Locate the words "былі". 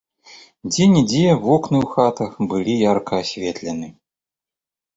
2.55-2.73